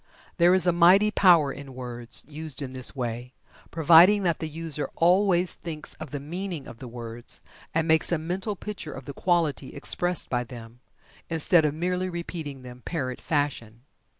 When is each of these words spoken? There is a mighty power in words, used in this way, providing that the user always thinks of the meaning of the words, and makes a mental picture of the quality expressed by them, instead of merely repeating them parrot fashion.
There 0.37 0.55
is 0.55 0.65
a 0.65 0.71
mighty 0.71 1.11
power 1.11 1.53
in 1.53 1.75
words, 1.75 2.25
used 2.27 2.63
in 2.63 2.73
this 2.73 2.95
way, 2.95 3.33
providing 3.69 4.23
that 4.23 4.39
the 4.39 4.49
user 4.49 4.89
always 4.95 5.53
thinks 5.53 5.93
of 5.99 6.09
the 6.09 6.19
meaning 6.19 6.67
of 6.67 6.79
the 6.79 6.87
words, 6.87 7.39
and 7.71 7.87
makes 7.87 8.11
a 8.11 8.17
mental 8.17 8.55
picture 8.55 8.93
of 8.93 9.05
the 9.05 9.13
quality 9.13 9.75
expressed 9.75 10.27
by 10.27 10.43
them, 10.43 10.79
instead 11.29 11.65
of 11.65 11.75
merely 11.75 12.09
repeating 12.09 12.63
them 12.63 12.81
parrot 12.83 13.21
fashion. 13.21 13.83